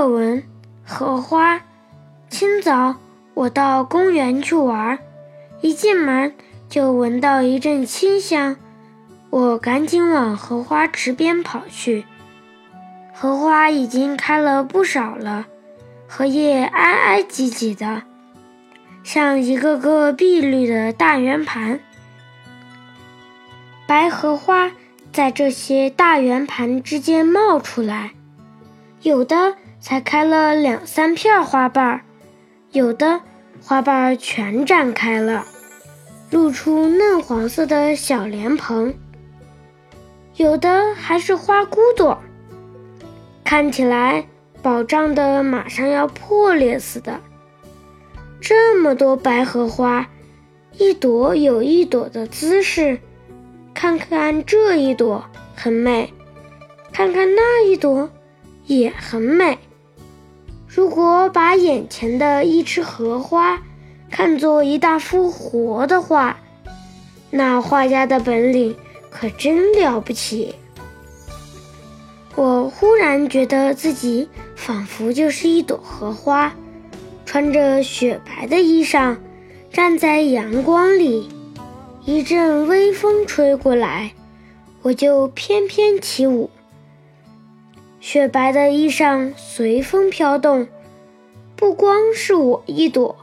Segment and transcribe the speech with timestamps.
[0.00, 0.42] 课文：
[0.82, 1.60] 荷花。
[2.30, 2.96] 清早，
[3.34, 4.98] 我到公园去玩，
[5.60, 6.34] 一进门
[6.70, 8.56] 就闻到一阵清香，
[9.28, 12.06] 我赶紧往荷花池边跑去。
[13.12, 15.44] 荷花已经开了不少了，
[16.08, 18.04] 荷叶挨挨挤挤的，
[19.04, 21.78] 像一个个碧绿的大圆盘。
[23.86, 24.72] 白荷花
[25.12, 28.12] 在这些大圆盘之间冒出来，
[29.02, 32.00] 有的才开了两三片花瓣儿。
[32.72, 33.20] 有的
[33.60, 35.44] 花瓣儿全展开了，
[36.30, 38.92] 露出嫩黄色的小莲蓬；
[40.36, 42.22] 有的还是花骨朵，
[43.42, 44.26] 看起来
[44.62, 47.18] 饱胀的马上要破裂似的。
[48.40, 50.08] 这么多白荷花，
[50.78, 52.98] 一朵有一朵的姿势，
[53.74, 55.24] 看看这一朵
[55.56, 56.14] 很美，
[56.92, 58.08] 看看那一朵
[58.66, 59.58] 也很美。
[60.90, 63.62] 如果把眼前的一池荷花
[64.10, 66.36] 看作一大幅活的画，
[67.30, 68.74] 那画家的本领
[69.08, 70.52] 可真了不起。
[72.34, 76.52] 我忽然觉得自己仿佛就是一朵荷花，
[77.24, 79.16] 穿着雪白的衣裳，
[79.72, 81.28] 站在阳光里，
[82.04, 84.10] 一阵微风吹过来，
[84.82, 86.50] 我就翩翩起舞。
[88.00, 90.66] 雪白的衣裳随风飘动，
[91.60, 93.16] 不光是我一朵，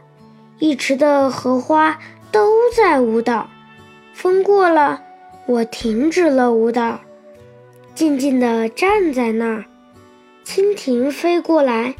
[0.59, 1.97] 一池的荷花
[2.31, 3.49] 都在舞蹈。
[4.13, 5.02] 风过了，
[5.47, 6.99] 我停止了舞蹈，
[7.95, 9.65] 静静地站在那儿。
[10.45, 11.95] 蜻蜓飞过来，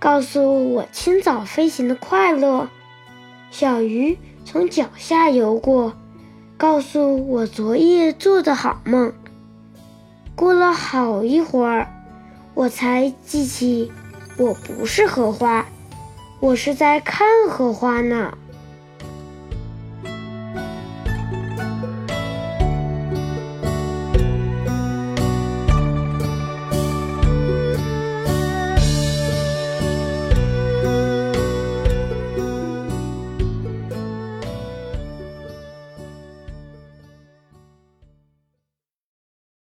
[0.00, 2.66] 告诉我清早飞行的快乐；
[3.52, 5.94] 小鱼从脚下游过，
[6.56, 9.12] 告诉我昨夜做的好梦。
[10.34, 11.86] 过了好一会儿。
[12.54, 13.92] 我才记起，
[14.36, 15.64] 我不是荷花，
[16.38, 18.36] 我是在看荷花呢。